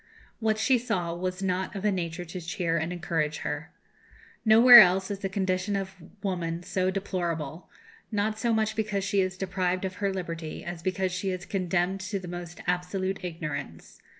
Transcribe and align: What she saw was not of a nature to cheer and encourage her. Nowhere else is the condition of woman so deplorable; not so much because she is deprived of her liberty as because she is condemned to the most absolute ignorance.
What 0.39 0.57
she 0.57 0.79
saw 0.79 1.13
was 1.13 1.43
not 1.43 1.75
of 1.75 1.85
a 1.85 1.91
nature 1.91 2.25
to 2.25 2.41
cheer 2.41 2.75
and 2.75 2.91
encourage 2.91 3.37
her. 3.45 3.69
Nowhere 4.43 4.79
else 4.79 5.11
is 5.11 5.19
the 5.19 5.29
condition 5.29 5.75
of 5.75 5.93
woman 6.23 6.63
so 6.63 6.89
deplorable; 6.89 7.69
not 8.11 8.39
so 8.39 8.51
much 8.51 8.75
because 8.75 9.03
she 9.03 9.21
is 9.21 9.37
deprived 9.37 9.85
of 9.85 9.97
her 9.97 10.11
liberty 10.11 10.65
as 10.65 10.81
because 10.81 11.11
she 11.11 11.29
is 11.29 11.45
condemned 11.45 11.99
to 11.99 12.17
the 12.17 12.27
most 12.27 12.61
absolute 12.65 13.23
ignorance. 13.23 14.01